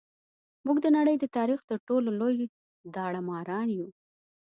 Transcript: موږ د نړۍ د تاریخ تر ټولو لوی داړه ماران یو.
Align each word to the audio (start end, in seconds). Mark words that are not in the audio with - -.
موږ 0.65 0.77
د 0.81 0.87
نړۍ 0.97 1.15
د 1.19 1.25
تاریخ 1.37 1.59
تر 1.69 1.77
ټولو 1.87 2.09
لوی 2.19 2.39
داړه 2.95 3.21
ماران 3.29 3.67
یو. 3.79 3.89